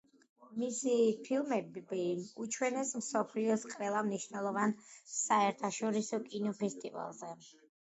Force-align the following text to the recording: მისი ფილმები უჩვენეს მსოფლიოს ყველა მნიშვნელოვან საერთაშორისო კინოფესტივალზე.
მისი 0.61 0.95
ფილმები 1.27 1.99
უჩვენეს 2.47 2.95
მსოფლიოს 3.03 3.69
ყველა 3.77 4.03
მნიშვნელოვან 4.11 4.77
საერთაშორისო 5.17 6.25
კინოფესტივალზე. 6.31 7.37